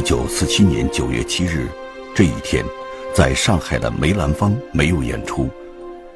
[0.00, 1.68] 一九四七年九月七日，
[2.14, 2.64] 这一天，
[3.14, 5.46] 在上海的梅兰芳没有演出，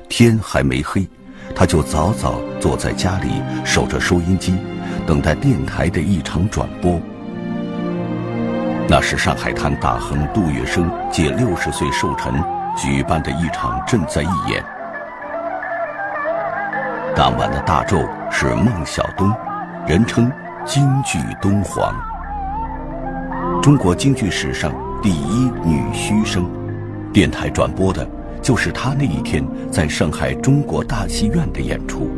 [0.09, 1.07] 天还没黑，
[1.55, 4.57] 他就早早坐在家里守着收音机，
[5.07, 6.99] 等待电台的一场转播。
[8.89, 12.33] 那是上海滩大亨杜月笙借六十岁寿辰
[12.79, 14.65] 举办的一场赈灾义演。
[17.15, 17.99] 当晚的大咒
[18.31, 19.31] 是孟小冬，
[19.87, 20.33] 人称
[20.65, 21.95] 京剧东皇，
[23.65, 26.47] 中国京剧史上第一女虚声。
[27.15, 28.07] 电台转播的
[28.43, 32.11] 就是她那一天在上海中国大戏院的演出。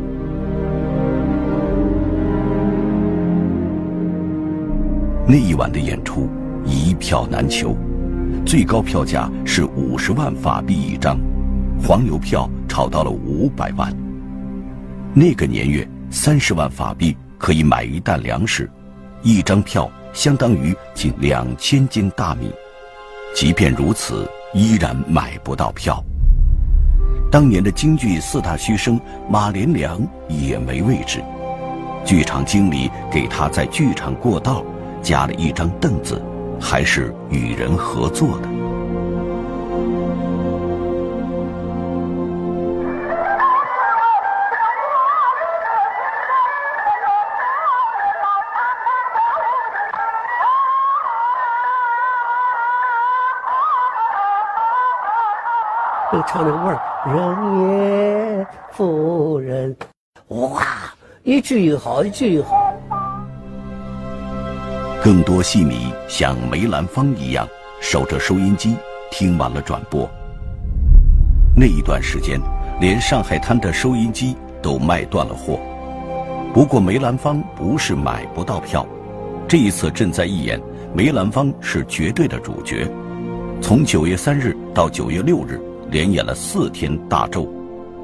[5.25, 6.27] 那一晚的演出。
[6.65, 7.77] 一票难求，
[8.45, 11.17] 最高票价是五十万法币一张，
[11.81, 13.89] 黄牛票炒到了五百万。
[15.13, 18.69] 那个年月，三十万法币可以买一担粮食，
[19.23, 22.51] 一张票相当于近两千斤大米。
[23.35, 26.03] 即便如此，依然买不到票。
[27.31, 28.99] 当年的京剧四大须生
[29.29, 31.23] 马连良也没位置，
[32.05, 34.63] 剧场经理给他在剧场过道
[35.01, 36.21] 加了一张凳子。
[36.59, 38.49] 还是与人合作的。
[56.29, 59.73] 唱那味儿，人也夫人，
[60.27, 60.61] 哇，
[61.23, 62.73] 一句一好，一句一好。
[65.01, 67.47] 更多戏迷像梅兰芳一样
[67.79, 68.75] 守着收音机，
[69.09, 70.05] 听完了转播。
[71.55, 72.41] 那一段时间，
[72.81, 75.57] 连上海滩的收音机都卖断了货。
[76.53, 78.85] 不过梅兰芳不是买不到票，
[79.47, 80.61] 这一次赈灾义演，
[80.93, 82.85] 梅兰芳是绝对的主角。
[83.61, 87.47] 从九月三日到九月六日，连演了四天大咒，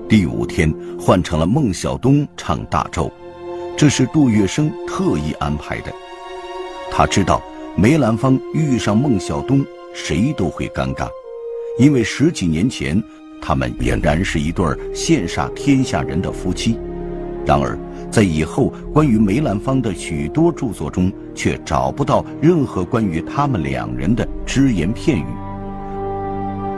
[0.08, 3.12] 第五天换成了孟小冬唱大咒，
[3.76, 5.92] 这是杜月笙特意安排的。
[6.90, 7.42] 他知道
[7.76, 11.08] 梅兰芳遇上孟小冬，谁都会尴尬，
[11.78, 13.02] 因为十几年前
[13.42, 16.78] 他们俨然是一对羡煞天下人的夫妻。
[17.46, 17.78] 然而，
[18.10, 25.26] 在以后关于梅兰芳的许多著作中，却找不到任何关于他们两人的只言片语。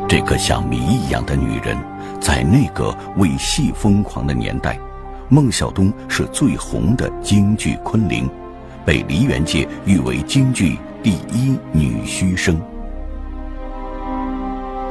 [0.07, 1.75] 这个像谜一样的女人，
[2.21, 4.79] 在那个为戏疯狂的年代，
[5.29, 8.29] 孟小冬是最红的京剧昆凌。
[8.85, 12.61] 被梨园界誉为京剧第一女须生。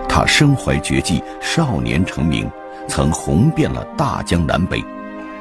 [0.08, 2.50] 她身怀绝技，少年成名，
[2.88, 4.82] 曾红遍了大江南北，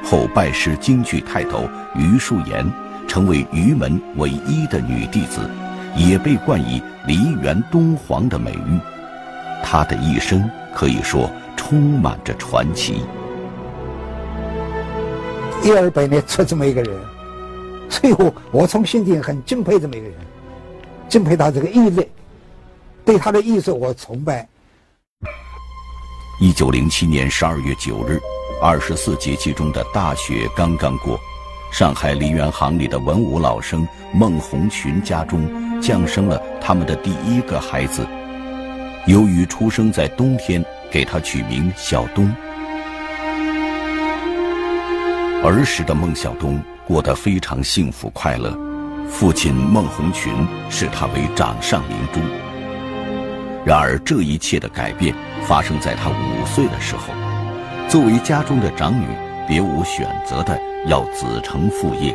[0.03, 2.63] 后拜师京剧泰斗余树岩，
[3.07, 5.49] 成为余门唯一的女弟子，
[5.95, 8.79] 也被冠以“梨园东皇”的美誉。
[9.63, 13.01] 她的一生可以说充满着传奇。
[15.63, 16.95] 一二百年出这么一个人。
[17.89, 20.15] 所以我我从心底很敬佩这么一个人，
[21.07, 22.09] 敬佩他这个毅力，
[23.05, 24.47] 对他的艺术我崇拜。
[26.39, 28.19] 一九零七年十二月九日，
[28.59, 31.19] 二十四节气中的大雪刚刚过，
[31.71, 35.47] 上海梨园行里的文武老生孟红群家中
[35.79, 38.07] 降生了他们的第一个孩子。
[39.05, 42.33] 由于出生在冬天，给他取名小冬。
[45.43, 46.61] 儿时的孟小冬。
[46.85, 48.53] 过得非常幸福快乐，
[49.07, 50.33] 父亲孟红群
[50.69, 52.19] 视他为掌上明珠。
[53.63, 55.15] 然而，这一切的改变
[55.45, 57.13] 发生在他五岁的时候。
[57.87, 59.05] 作为家中的长女，
[59.47, 62.13] 别无选择的要子承父业。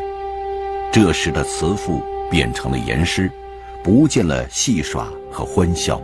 [0.93, 3.33] 这时的慈父变成了严师，
[3.83, 5.99] 不见了戏耍和欢笑，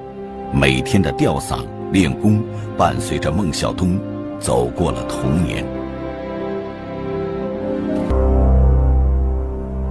[0.57, 2.41] 每天的吊嗓练功，
[2.79, 3.99] 伴随着孟小冬
[4.39, 5.67] 走过了童年。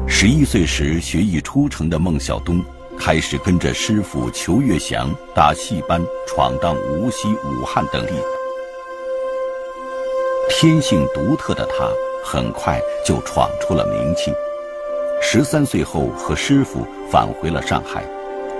[0.07, 2.63] 十一岁时学艺出城的孟小冬，
[2.97, 8.13] 开始跟着师傅裘月祥打戏班，闯荡无锡、武汉等地。
[10.49, 11.89] 天性独特的他，
[12.23, 14.31] 很快就闯出了名气。
[15.21, 18.01] 十三岁后，和师傅返回了上海，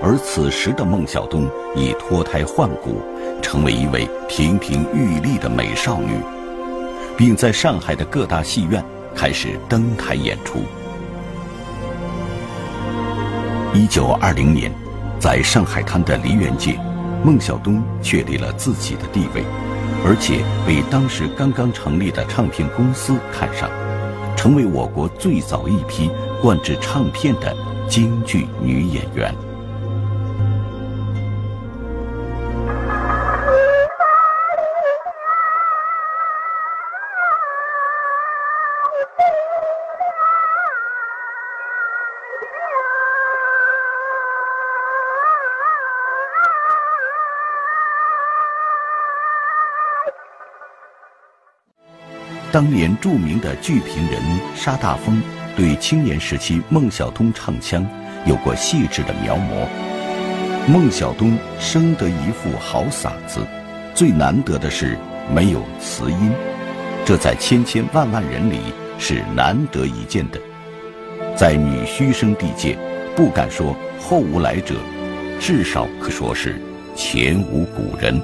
[0.05, 3.01] 而此时的孟小冬已脱胎换骨，
[3.41, 6.19] 成为一位亭亭玉立的美少女，
[7.17, 8.83] 并在上海的各大戏院
[9.15, 10.59] 开始登台演出。
[13.73, 14.69] 一九二零年，
[15.21, 16.77] 在上海滩的梨园界，
[17.23, 19.41] 孟小冬确立了自己的地位，
[20.05, 23.69] 而且被当时刚刚成立的唱片公司看上，
[24.35, 26.11] 成为我国最早一批
[26.41, 27.55] 灌制唱片的
[27.87, 29.33] 京剧女演员。
[52.53, 54.21] 当年著名的剧评人
[54.55, 55.19] 沙大风
[55.57, 57.83] 对青年时期孟小冬唱腔
[58.27, 59.67] 有过细致的描摹。
[60.67, 63.43] 孟小冬生得一副好嗓子，
[63.95, 64.95] 最难得的是
[65.33, 66.31] 没有磁音，
[67.03, 68.59] 这在千千万万人里
[68.99, 70.39] 是难得一见的。
[71.35, 72.77] 在女虚声地界，
[73.15, 74.75] 不敢说后无来者，
[75.39, 76.61] 至少可说是
[76.95, 78.21] 前无古人。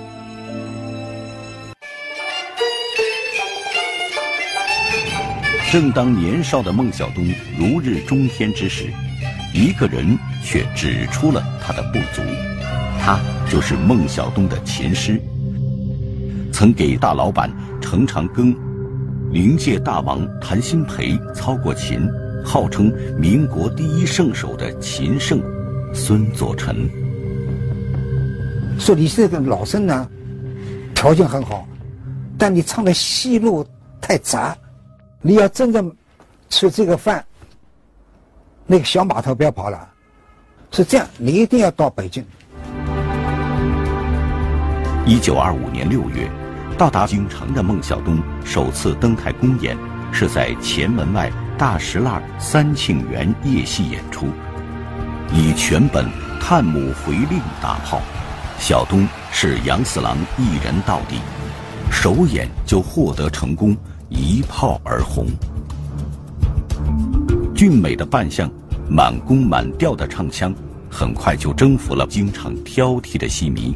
[5.71, 7.23] 正当年少的孟小冬
[7.55, 8.91] 如日中天之时，
[9.53, 12.23] 一个人却指出了他的不足。
[12.99, 15.21] 他就是孟小冬的琴师，
[16.51, 18.55] 曾给大老板程长庚、
[19.31, 22.01] 灵界大王谭鑫培操过琴，
[22.43, 25.39] 号称民国第一圣手的琴圣
[25.93, 26.89] 孙佐臣。
[28.79, 30.09] 说你这个老生呢，
[30.95, 31.63] 条件很好，
[32.39, 33.63] 但你唱的戏路
[34.01, 34.57] 太杂。
[35.21, 35.93] 你要真正
[36.49, 37.23] 吃这个饭，
[38.65, 39.89] 那个小码头不要跑了。
[40.71, 42.25] 是这样，你一定要到北京。
[45.05, 46.31] 一九二五年六月，
[46.77, 49.77] 到达京城的孟小冬首次登台公演，
[50.13, 54.27] 是在前门外大石栏三庆园夜戏演出，
[55.33, 56.05] 以全本
[56.39, 57.99] 《探母回令》打炮，
[58.57, 61.19] 小冬是杨四郎一人到底，
[61.91, 63.75] 首演就获得成功。
[64.09, 65.27] 一炮而红，
[67.53, 68.49] 俊美的扮相，
[68.89, 70.53] 满弓满调的唱腔，
[70.89, 73.75] 很快就征服了京城挑剔的戏迷。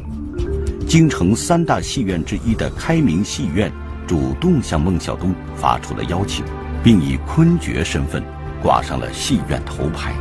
[0.88, 3.72] 京城三大戏院之一的开明戏院
[4.06, 6.44] 主动向孟小冬发出了邀请，
[6.82, 8.22] 并以昆爵身份
[8.60, 10.12] 挂上了戏院头牌。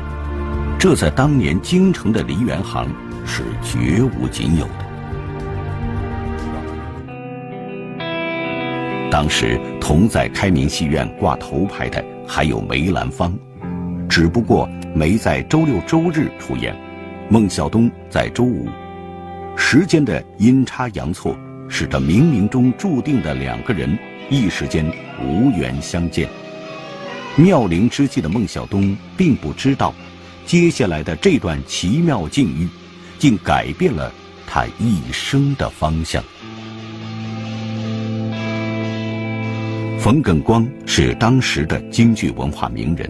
[0.78, 2.88] 这在当年京城的梨园行
[3.26, 4.83] 是绝无仅有的。
[9.14, 13.32] 当时同在开明戏院挂头牌的还有梅兰芳，
[14.10, 16.76] 只不过梅在周六周日出演，
[17.30, 18.68] 孟小冬在周五。
[19.56, 21.38] 时间的阴差阳错，
[21.70, 23.96] 使得冥冥中注定的两个人
[24.32, 24.84] 一时间
[25.24, 26.28] 无缘相见。
[27.36, 29.94] 妙龄之际的孟小冬并不知道，
[30.44, 32.68] 接下来的这段奇妙境遇，
[33.20, 34.12] 竟改变了
[34.48, 36.24] 他一生的方向。
[40.04, 43.10] 冯耿光是当时的京剧文化名人，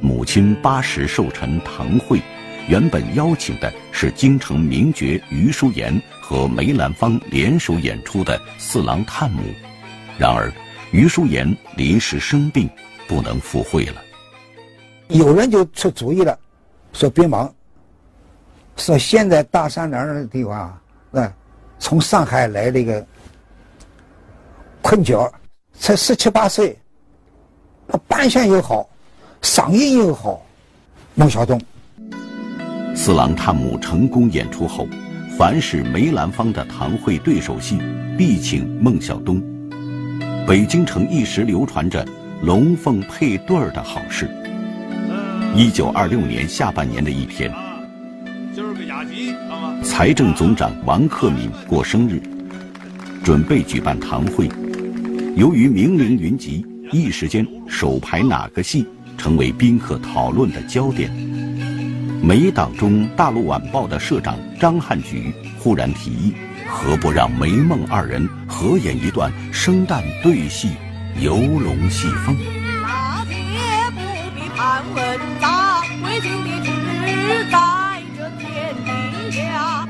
[0.00, 2.18] 母亲八十寿辰堂会，
[2.66, 9.42] 原本邀请的是京城名角余淑妍和梅兰芳联手演出的《四郎探母》，
[10.16, 10.50] 然而
[10.92, 12.70] 余淑妍临时生病，
[13.06, 14.00] 不能赴会了。
[15.08, 16.38] 有人就出主意了，
[16.94, 17.54] 说别忙，
[18.78, 21.30] 说现在大山梁那地方啊，那
[21.78, 23.06] 从上海来了一个
[24.80, 25.30] 昆角。
[25.78, 26.76] 才十七八岁，
[27.88, 28.88] 他扮相又好，
[29.42, 30.40] 嗓音又好，
[31.14, 31.60] 孟小冬。
[32.96, 34.86] 四郎探母成功演出后，
[35.36, 37.78] 凡是梅兰芳的堂会对手戏，
[38.16, 39.42] 必请孟小冬。
[40.46, 42.06] 北京城一时流传着
[42.42, 44.30] 龙凤配对儿的好事。
[45.54, 47.52] 一九二六年下半年的一天，
[48.54, 49.34] 今儿个雅集
[49.82, 52.22] 财政总长王克敏过生日，
[53.22, 54.48] 准备举办堂会。
[55.36, 58.86] 由于名伶云集，一时间首排哪个戏
[59.18, 61.10] 成为宾客讨论的焦点。
[62.22, 66.34] 梅党中《大陆晚报》的社长张汉举忽然提议，
[66.68, 70.70] 何不让梅孟二人合演一段生旦对戏，
[71.20, 72.36] 游龙戏凤？
[72.80, 73.34] 大姐
[73.90, 74.00] 不
[74.38, 79.88] 必盘问大，为君的志在这天底下。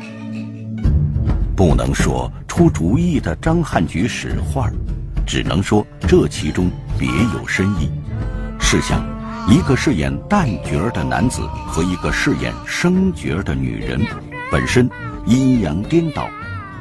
[1.55, 4.73] 不能说出主意的张汉举使坏。
[5.27, 7.91] 只能说这其中别有深意。
[8.61, 9.05] 试想，
[9.49, 14.01] 一个饰演旦角的男子和一个饰演生角的女人，
[14.51, 14.89] 本身
[15.27, 16.29] 阴阳颠倒，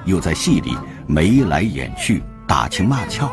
[0.06, 3.30] 又在戏里眉来眼去、打情骂俏，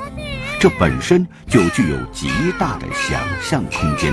[0.58, 4.12] 这本身就具有极大的想象空间。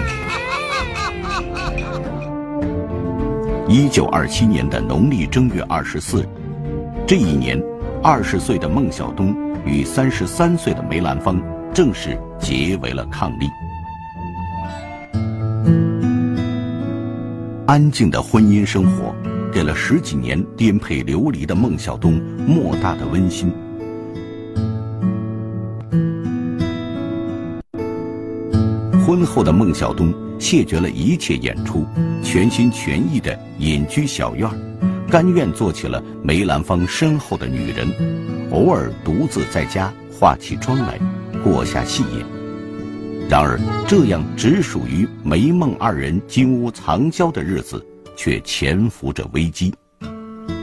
[3.68, 6.26] 一九二七年的农历正月二十四，
[7.06, 7.62] 这一年，
[8.02, 9.36] 二十岁的孟小冬。
[9.68, 11.42] 与三十三岁的梅兰芳
[11.74, 13.50] 正式结为了伉俪。
[17.66, 19.14] 安静的婚姻生活，
[19.52, 22.14] 给了十几年颠沛流离的孟小冬
[22.48, 23.54] 莫大的温馨。
[29.06, 31.86] 婚后的孟小冬谢绝了一切演出，
[32.24, 34.50] 全心全意的隐居小院，
[35.10, 37.88] 甘愿做起了梅兰芳身后的女人。
[38.52, 41.00] 偶尔独自在家化起妆来，
[41.44, 42.26] 过下戏言。
[43.30, 47.86] 然而，这样只属于梅孟二人金屋藏娇的日子，
[48.16, 49.74] 却潜伏着危机。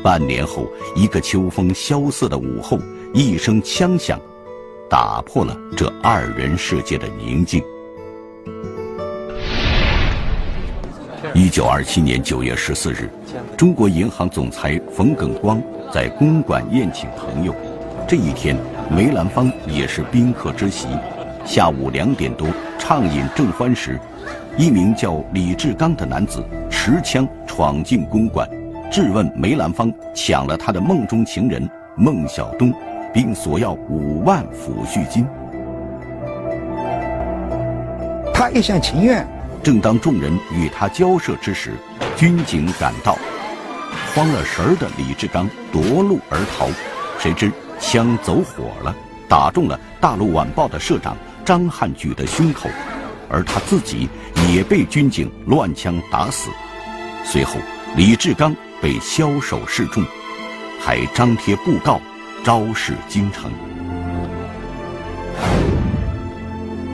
[0.03, 2.79] 半年后，一个秋风萧瑟的午后，
[3.13, 4.19] 一声枪响，
[4.89, 7.63] 打破了这二人世界的宁静。
[11.35, 13.11] 一九二七年九月十四日，
[13.57, 17.55] 中国银行总裁冯耿光在公馆宴请朋友。
[18.07, 18.57] 这一天，
[18.91, 20.89] 梅兰芳也是宾客之席。
[21.45, 23.99] 下午两点多，畅饮正欢时，
[24.57, 28.49] 一名叫李志刚的男子持枪闯进公馆，
[28.91, 32.73] 质问梅兰芳抢了他的梦中情人孟小冬，
[33.13, 35.27] 并索要五万抚恤金。
[38.33, 39.27] 他一厢情愿。
[39.63, 41.73] 正当众人与他交涉之时，
[42.15, 43.17] 军警赶到，
[44.15, 46.69] 慌了神儿的李志刚夺路而逃，
[47.19, 48.95] 谁知枪走火了，
[49.29, 52.71] 打中了《大陆晚报》的社长张汉举的胸口，
[53.29, 54.09] 而他自己
[54.49, 56.49] 也被军警乱枪打死。
[57.25, 57.57] 随后，
[57.97, 60.05] 李志刚被枭首示众，
[60.81, 62.01] 还张贴布告，
[62.45, 63.51] 昭示京城。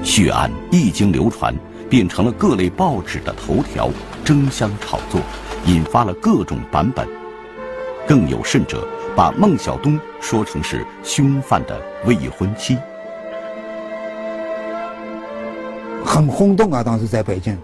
[0.03, 1.55] 血案一经流传。
[1.91, 3.91] 变成了各类报纸的头条，
[4.25, 5.21] 争相炒作，
[5.67, 7.07] 引发了各种版本。
[8.07, 12.79] 更有甚者，把孟小冬说成是凶犯的未婚妻，
[16.05, 16.83] 很轰动啊！
[16.83, 17.59] 当时在北京，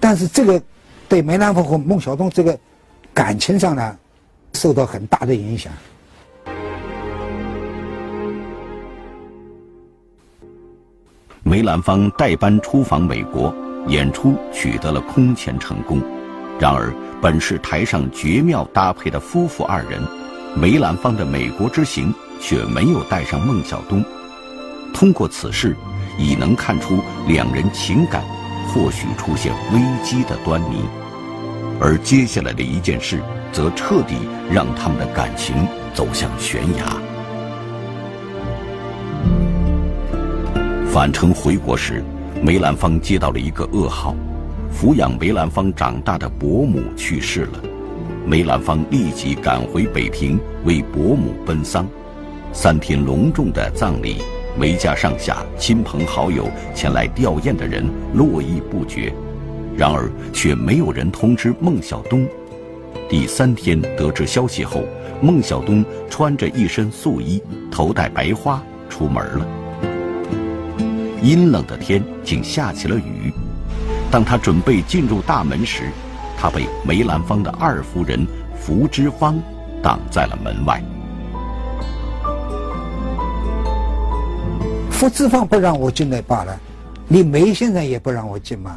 [0.00, 0.60] 但是这个
[1.08, 2.58] 对梅兰芳和孟小冬这个
[3.14, 3.96] 感情上呢，
[4.54, 5.72] 受到很大的影响。
[11.48, 13.54] 梅兰芳代班出访美国，
[13.86, 15.98] 演出取得了空前成功。
[16.60, 19.98] 然而，本是台上绝妙搭配的夫妇二人，
[20.54, 24.04] 梅兰芳的美国之行却没有带上孟小冬。
[24.92, 25.74] 通过此事，
[26.18, 28.22] 已能看出两人情感
[28.66, 30.82] 或许出现危机的端倪。
[31.80, 34.16] 而接下来的一件事，则彻底
[34.52, 37.07] 让他们的感情走向悬崖。
[40.98, 42.02] 返程回国时，
[42.42, 44.16] 梅兰芳接到了一个噩耗：
[44.74, 47.62] 抚养梅兰芳长大的伯母去世了。
[48.26, 51.86] 梅兰芳立即赶回北平为伯母奔丧。
[52.52, 54.16] 三天隆重的葬礼，
[54.58, 59.14] 梅家上下亲朋好友前来吊唁的人络绎不绝，
[59.76, 62.26] 然而却没有人通知孟小冬。
[63.08, 64.82] 第三天得知消息后，
[65.22, 67.40] 孟小冬穿着一身素衣，
[67.70, 69.46] 头戴白花出门了。
[71.22, 73.32] 阴冷的天竟下起了雨。
[74.10, 75.90] 当他准备进入大门时，
[76.36, 78.26] 他被梅兰芳的二夫人
[78.58, 79.40] 福芝芳
[79.82, 80.82] 挡在了门外。
[84.90, 86.58] 福芝芳不让我进来罢了，
[87.06, 88.76] 你梅先生也不让我进嘛？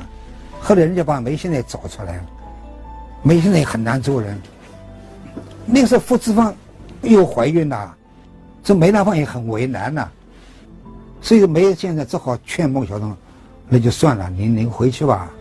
[0.60, 2.24] 后来人家把梅先生找出来了，
[3.24, 4.40] 梅先生也很难做人。
[5.66, 6.54] 那时候福芝芳
[7.02, 7.96] 又怀孕了，
[8.64, 10.08] 这梅兰芳也很为难呐。
[11.22, 13.16] 所以梅先生只好劝孟小冬，
[13.70, 15.32] 那就算了，您您回去吧。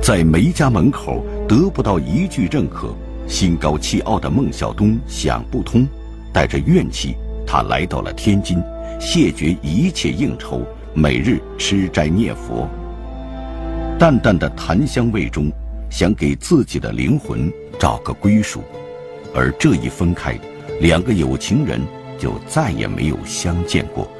[0.00, 2.94] 在梅家门口得不到一句认可，
[3.26, 5.86] 心高气傲的孟小冬想不通，
[6.32, 8.62] 带着怨气，他来到了天津，
[9.00, 10.60] 谢绝一切应酬，
[10.94, 12.68] 每日吃斋念佛。
[13.98, 15.50] 淡淡的檀香味中，
[15.90, 18.60] 想给自己的灵魂找个归属，
[19.34, 20.38] 而这一分开，
[20.80, 21.80] 两个有情人。
[22.24, 24.10] 就再也没有相见过。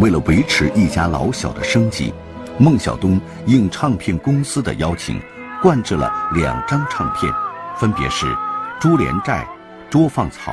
[0.00, 2.12] 为了维持一家老小的生计，
[2.58, 5.22] 孟小冬应唱片公司的邀请，
[5.62, 7.32] 灌制了两张唱片，
[7.76, 8.26] 分别是
[8.80, 9.44] 《珠帘寨》
[9.88, 10.52] 《捉放曹》。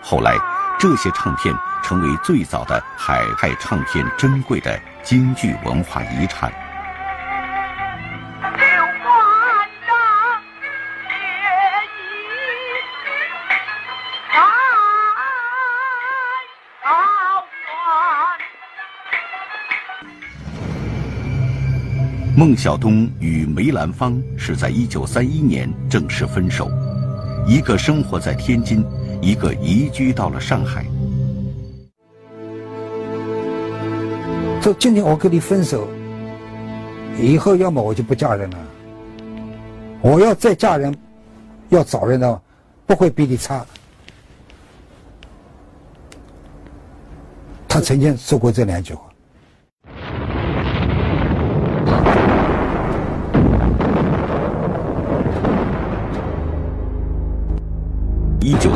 [0.00, 0.38] 后来，
[0.78, 6.50] 这些唱片成为最早的海派唱片珍贵的京剧文化遗产。
[22.38, 26.70] 孟小冬与梅兰芳是在一九三一年正式分手，
[27.48, 28.86] 一个生活在天津，
[29.20, 30.86] 一个移居到了上海。
[34.62, 35.88] 这今天我跟你分手，
[37.20, 38.58] 以后要么我就不嫁人了。
[40.00, 40.96] 我要再嫁人，
[41.70, 42.40] 要找人的，
[42.86, 43.66] 不会比你差。
[47.66, 49.07] 他曾经说过这两句话。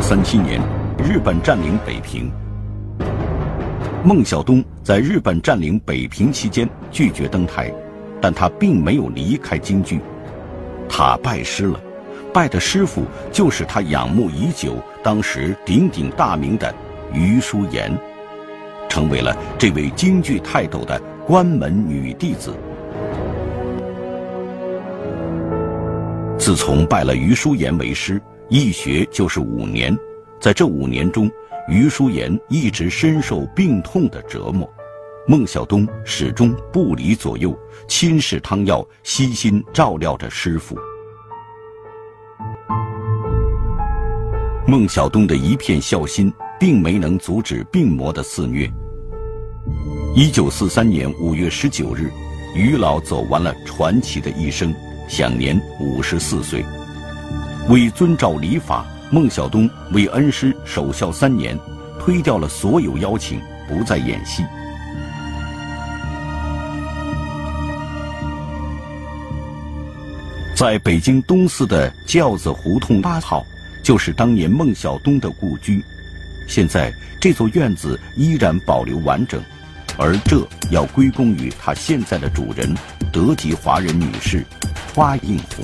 [0.05, 0.61] 三七年，
[0.97, 2.29] 日本占领北平。
[4.03, 7.73] 孟小冬在日本占领北平期间拒绝登台，
[8.19, 10.01] 但他并没有离开京剧，
[10.89, 11.79] 他拜师了，
[12.33, 16.75] 拜的师傅就是他仰慕已久、当时鼎鼎大名的
[17.13, 17.97] 余淑妍，
[18.89, 22.53] 成为了这位京剧泰斗的关门女弟子。
[26.37, 28.21] 自从拜了余淑妍为师，
[28.53, 29.97] 一学就是五年，
[30.39, 31.27] 在这五年中。
[31.67, 34.71] 余淑妍一直深受病痛的折磨，
[35.27, 37.57] 孟小冬始终不离左右，
[37.87, 40.77] 亲试汤药，悉心照料着师傅。
[44.67, 48.71] 孟小冬的一片孝心，并没能阻止病魔的肆虐。
[50.15, 52.11] 一九四三年五月十九日，
[52.53, 54.71] 余老走完了传奇的一生，
[55.09, 56.63] 享年五十四岁。
[57.69, 58.85] 为遵照礼法。
[59.11, 61.55] 孟小冬为恩师守孝三年，
[61.99, 64.43] 推掉了所有邀请，不再演戏。
[70.55, 73.45] 在北京东四的轿子胡同八号，
[73.83, 75.83] 就是当年孟小冬的故居。
[76.47, 76.91] 现在
[77.21, 79.39] 这座院子依然保留完整，
[79.95, 82.75] 而这要归功于他现在的主人——
[83.13, 84.43] 德籍华人女士
[84.95, 85.63] 花映红。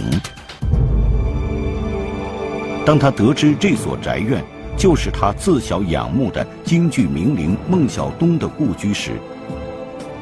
[2.90, 4.44] 当他得知这所宅院
[4.76, 9.12] 就是他自小仰慕的京剧名伶孟小冬的故居时，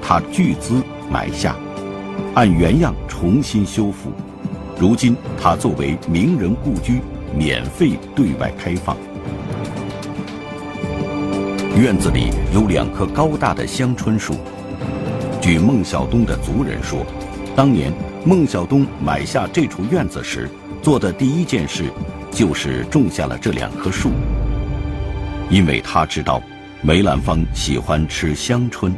[0.01, 1.56] 他巨资买下，
[2.34, 4.12] 按原样重新修复。
[4.77, 6.99] 如今，他作为名人故居，
[7.34, 8.97] 免费对外开放。
[11.77, 14.34] 院子里有两棵高大的香椿树。
[15.39, 17.06] 据孟小冬的族人说，
[17.56, 17.93] 当年
[18.25, 20.49] 孟小冬买下这处院子时，
[20.82, 21.86] 做的第一件事。
[22.38, 24.12] 就是种下了这两棵树，
[25.50, 26.39] 因为他知道
[26.84, 28.93] 梅兰芳喜欢吃香椿。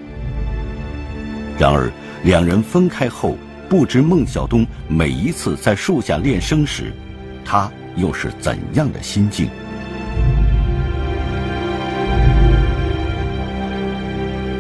[1.58, 1.89] 然而，
[2.21, 3.38] 两人分开后，
[3.69, 6.91] 不知孟小冬每一次在树下练声时，
[7.45, 9.47] 他又是怎样的心境？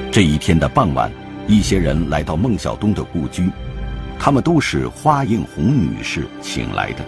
[0.09, 1.11] 这一天的傍晚，
[1.49, 3.51] 一些人来到孟小冬的故居，
[4.17, 7.03] 他们都是花映红女士请来的。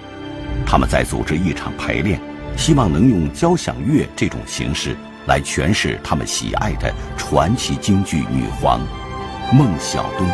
[0.66, 2.20] 他们在组织一场排练，
[2.58, 4.96] 希望能用交响乐这种形式
[5.28, 8.80] 来诠释他们喜爱的传奇京剧女皇
[9.52, 10.28] 孟小冬。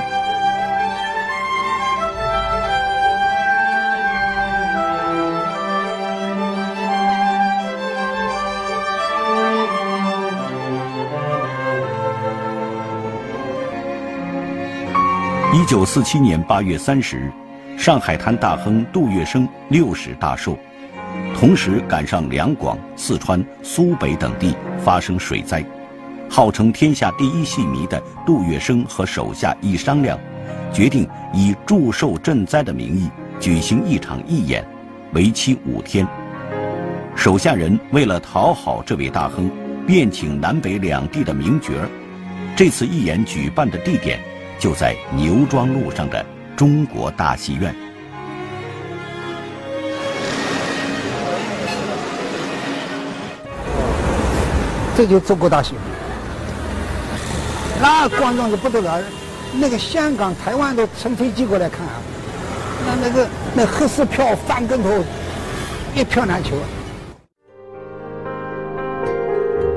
[15.53, 17.31] 一九四七年八月三十日。
[17.77, 20.57] 上海滩大亨杜月笙六十大寿，
[21.35, 25.63] 同时赶上两广、四川、苏北等地发生水灾，
[26.27, 30.19] 号称天下第一戏迷的杜月笙和手下一商量，
[30.73, 33.09] 决定以祝寿赈灾的名义
[33.39, 34.67] 举行一场义演，
[35.13, 36.05] 为期五天。
[37.15, 39.49] 手下人为了讨好这位大亨，
[39.85, 41.87] 便请南北两地的名角儿。
[42.55, 44.19] 这次义演举办的地点
[44.59, 46.25] 就在牛庄路上的。
[46.57, 47.73] 中国大戏院，
[54.95, 55.81] 这就中国大戏院。
[57.79, 58.99] 那观众就不得了，
[59.53, 61.93] 那个香港、台湾都乘飞机过来看啊，
[62.87, 64.89] 那那个那黑市票翻跟头，
[65.95, 66.55] 一票难求。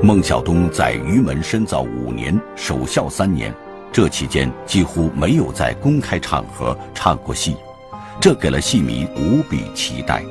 [0.02, 3.54] 孟小冬在于门深造五年，守孝三年。
[3.92, 7.56] 这期间几乎没有在公开场合唱过戏，
[8.20, 10.22] 这给了戏迷无比期待。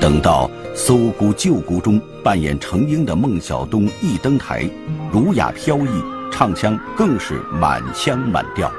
[0.00, 4.68] 等到《搜孤救孤》中扮演程婴的孟小冬一登台，
[5.12, 8.70] 儒雅飘逸，唱腔更是满腔满调。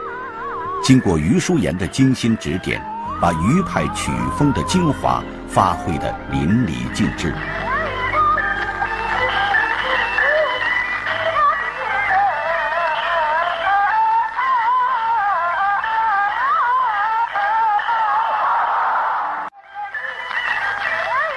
[0.83, 2.81] 经过余淑妍的精心指点，
[3.21, 7.33] 把余派曲风的精华发挥得淋漓尽致。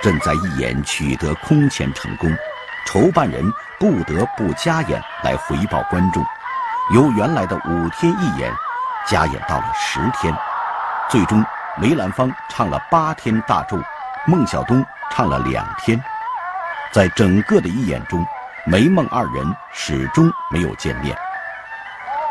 [0.02, 2.34] 正在一演取得空前成功，
[2.86, 3.44] 筹办人
[3.78, 6.24] 不得不加演来回报观众，
[6.94, 8.50] 由原来的五天一演
[9.06, 10.34] 加演到了十天，
[11.10, 11.44] 最终
[11.76, 13.78] 梅兰芳唱了八天大咒，
[14.26, 16.02] 孟小冬唱了两天。
[16.92, 18.26] 在整个的一演中，
[18.64, 21.14] 梅孟二人始终没有见面。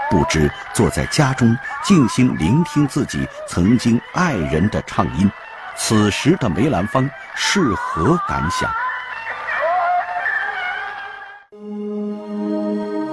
[0.09, 5.31] 不知坐在家中静心聆听自己曾经爱人的唱音，
[5.77, 7.07] 此时的梅兰芳。
[7.41, 8.69] 是何感想？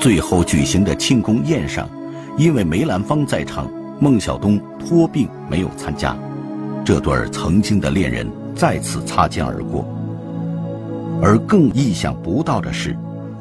[0.00, 1.88] 最后举行的庆功宴上
[2.36, 6.14] 因为梅兰芳在场孟小冬托病没有参加。
[6.84, 9.88] 这对曾经的恋人再次擦肩而过。
[11.22, 12.96] 而更意想不到的是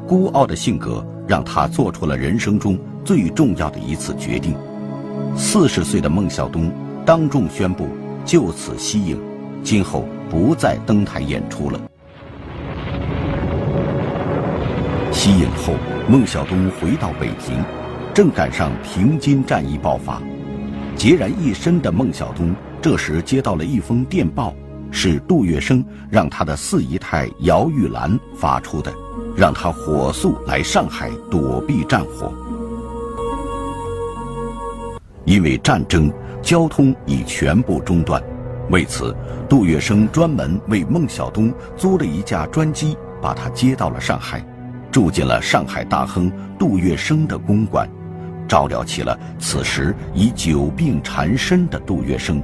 [0.06, 4.54] 孤傲的性格让他做出了人生中最重要的一次决定。
[5.36, 6.72] 四十岁的孟小冬
[7.04, 7.88] 当众宣布
[8.24, 9.20] 就此息影。
[9.66, 11.80] 今后不再登台演出了。
[15.10, 15.74] 息影后，
[16.08, 17.64] 孟小冬回到北平，
[18.14, 20.22] 正赶上平津战役爆发。
[20.96, 24.54] 孑然一身的孟小冬这时接到了一封电报。
[24.92, 28.94] 是杜月笙让他的四姨太姚玉兰发出的，
[29.36, 32.32] 让他火速来上海躲避战火。
[35.24, 38.22] 因为战争，交通已全部中断，
[38.70, 39.14] 为此，
[39.48, 44.44] 杜月笙专门为孟小冬租了一架专机，把他接到了上海，
[44.90, 47.88] 住进了上海大亨杜月笙的公馆，
[48.48, 52.42] 照料起了此时已久病缠身的杜月笙。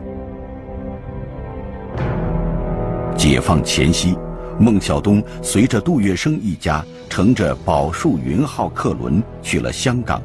[3.16, 4.16] 解放前夕，
[4.61, 10.22] 孟小冬随着杜月笙一家乘着宝树云号客轮去了香港。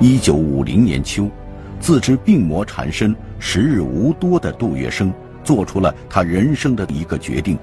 [0.00, 1.28] 一九五零年秋，
[1.78, 5.10] 自知病魔缠身、时日无多的杜月笙
[5.42, 7.58] 做出了他人生的一个决定：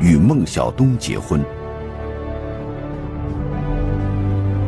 [0.00, 1.40] 与孟小冬结婚。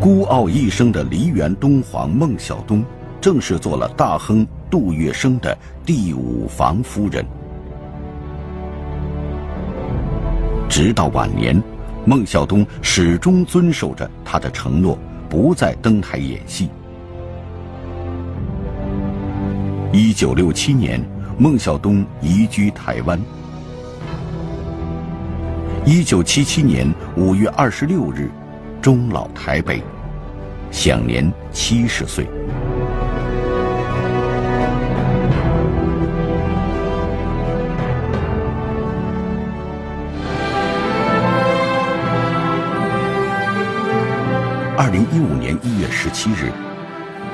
[0.01, 2.85] 孤傲一生的梨园东皇孟小冬，
[3.21, 7.27] 正是做了大亨杜月笙的第五房夫人。
[10.69, 11.61] 直到晚年，
[12.05, 14.97] 孟小冬始终遵守着他的承诺，
[15.29, 16.71] 不再登台演戏。
[19.97, 21.01] 一九六七年，
[21.39, 23.17] 孟小冬移居台湾。
[25.87, 28.29] 一九七七年五月二十六日，
[28.83, 29.81] 终老台北，
[30.73, 32.27] 享年七十岁。
[44.77, 46.51] 二零一五年一月十七日，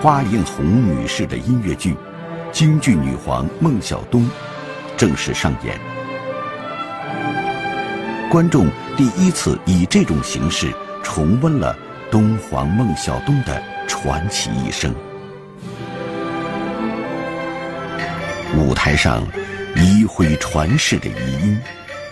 [0.03, 1.95] 花映红女士的音乐剧
[2.53, 4.23] 《京剧女皇孟小冬》
[4.97, 5.79] 正式上演。
[8.31, 11.77] 观众第一次以这种形式重温了
[12.11, 14.95] 东皇孟小冬的传奇一生。
[18.57, 19.27] 舞台上
[19.77, 21.59] 一挥传世的余音，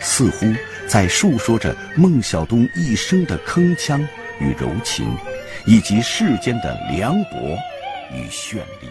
[0.01, 0.47] 似乎
[0.87, 4.07] 在述说着孟小冬一生的铿锵。
[4.41, 5.17] 与柔情，
[5.67, 7.59] 以及世间的凉薄
[8.15, 8.89] 与绚丽。